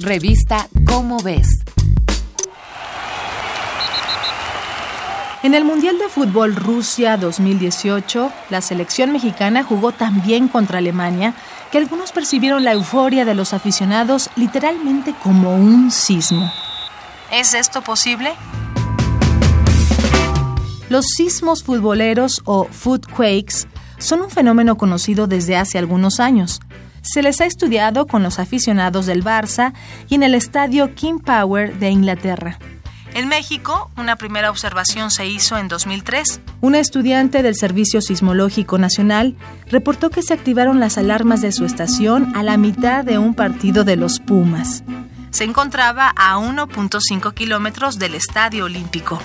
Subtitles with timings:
[0.00, 1.48] Revista Cómo ves.
[5.44, 11.34] En el Mundial de Fútbol Rusia 2018, la selección mexicana jugó tan bien contra Alemania
[11.70, 16.50] que algunos percibieron la euforia de los aficionados literalmente como un sismo.
[17.30, 18.32] ¿Es esto posible?
[20.88, 23.68] Los sismos futboleros o footquakes
[23.98, 26.60] son un fenómeno conocido desde hace algunos años.
[27.04, 29.74] Se les ha estudiado con los aficionados del Barça
[30.08, 32.58] y en el estadio King Power de Inglaterra.
[33.12, 36.40] En México, una primera observación se hizo en 2003.
[36.62, 39.36] Una estudiante del Servicio Sismológico Nacional
[39.70, 43.84] reportó que se activaron las alarmas de su estación a la mitad de un partido
[43.84, 44.82] de los Pumas.
[45.30, 49.20] Se encontraba a 1.5 kilómetros del Estadio Olímpico.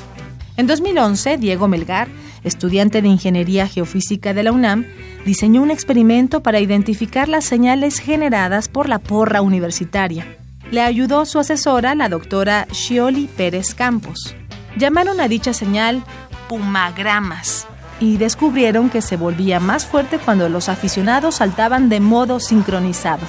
[0.58, 2.10] En 2011, Diego Melgar
[2.44, 4.86] estudiante de Ingeniería Geofísica de la UNAM,
[5.26, 10.26] diseñó un experimento para identificar las señales generadas por la porra universitaria.
[10.72, 14.36] Le ayudó su asesora, la doctora Shioli Pérez Campos.
[14.78, 16.04] Llamaron a dicha señal
[16.48, 17.68] pumagramas
[18.00, 23.26] y descubrieron que se volvía más fuerte cuando los aficionados saltaban de modo sincronizado.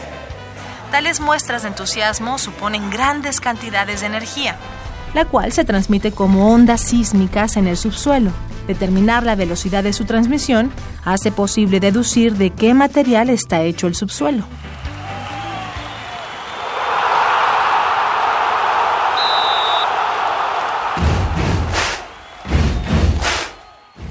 [0.91, 4.57] Tales muestras de entusiasmo suponen grandes cantidades de energía,
[5.15, 8.33] la cual se transmite como ondas sísmicas en el subsuelo.
[8.71, 10.71] Determinar la velocidad de su transmisión
[11.05, 14.45] hace posible deducir de qué material está hecho el subsuelo.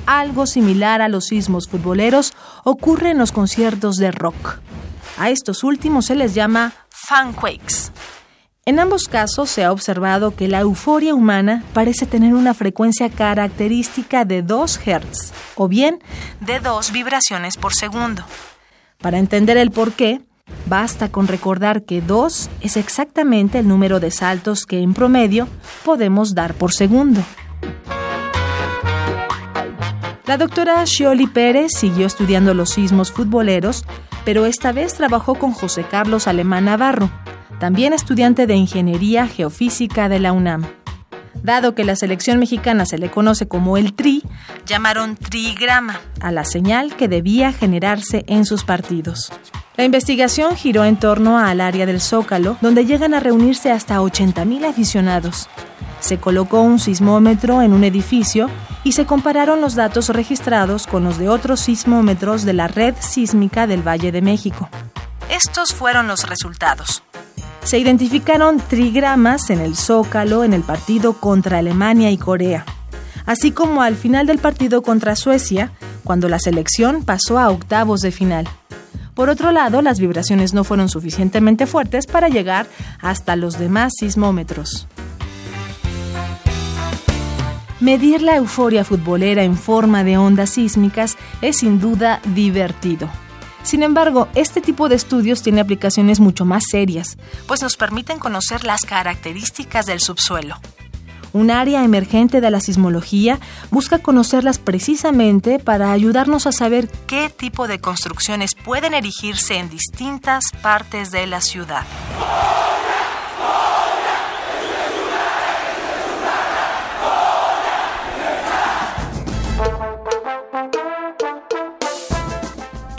[0.06, 2.34] Algo similar a los sismos futboleros
[2.66, 4.60] ocurre en los conciertos de rock.
[5.18, 7.89] A estos últimos se les llama fanquakes.
[8.70, 14.26] En ambos casos se ha observado que la euforia humana parece tener una frecuencia característica
[14.26, 15.98] de 2 Hz, o bien
[16.40, 18.22] de 2 vibraciones por segundo.
[19.00, 20.22] Para entender el por qué,
[20.68, 25.48] basta con recordar que 2 es exactamente el número de saltos que en promedio
[25.84, 27.24] podemos dar por segundo.
[30.28, 33.84] La doctora Shioli Pérez siguió estudiando los sismos futboleros,
[34.26, 37.10] pero esta vez trabajó con José Carlos Alemán Navarro,
[37.60, 40.66] también estudiante de Ingeniería Geofísica de la UNAM.
[41.44, 44.24] Dado que la selección mexicana se le conoce como el TRI,
[44.66, 49.32] llamaron trigrama a la señal que debía generarse en sus partidos.
[49.78, 54.66] La investigación giró en torno al área del Zócalo, donde llegan a reunirse hasta 80.000
[54.66, 55.48] aficionados.
[56.02, 58.50] Se colocó un sismómetro en un edificio
[58.84, 63.68] y se compararon los datos registrados con los de otros sismómetros de la red sísmica
[63.68, 64.70] del Valle de México.
[65.30, 67.04] Estos fueron los resultados
[67.70, 72.66] se identificaron trigramas en el Zócalo en el partido contra Alemania y Corea,
[73.28, 75.72] así como al final del partido contra Suecia,
[76.04, 78.48] cuando la selección pasó a octavos de final.
[79.14, 82.66] Por otro lado, las vibraciones no fueron suficientemente fuertes para llegar
[83.02, 84.88] hasta los demás sismómetros.
[87.80, 93.12] Medir la euforia futbolera en forma de ondas sísmicas es sin duda divertido.
[93.64, 98.64] Sin embargo, este tipo de estudios tiene aplicaciones mucho más serias, pues nos permiten conocer
[98.64, 100.60] las características del subsuelo.
[101.32, 107.68] Un área emergente de la sismología busca conocerlas precisamente para ayudarnos a saber qué tipo
[107.68, 111.86] de construcciones pueden erigirse en distintas partes de la ciudad.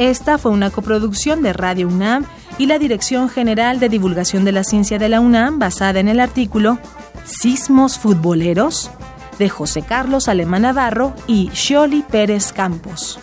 [0.01, 2.25] Esta fue una coproducción de Radio UNAM
[2.57, 6.21] y la Dirección General de Divulgación de la Ciencia de la UNAM basada en el
[6.21, 6.79] artículo
[7.27, 8.91] Sismos Futboleros
[9.39, 13.21] de José Carlos Alemán Navarro y Shioli Pérez Campos.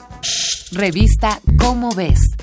[0.72, 2.37] Revista Cómo ves